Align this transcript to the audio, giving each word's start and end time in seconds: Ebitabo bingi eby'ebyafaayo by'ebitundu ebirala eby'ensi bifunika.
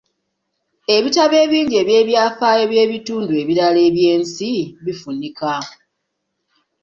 Ebitabo 0.95 1.37
bingi 1.51 1.75
eby'ebyafaayo 1.81 2.63
by'ebitundu 2.71 3.31
ebirala 3.41 3.79
eby'ensi 3.89 4.51
bifunika. 4.85 5.53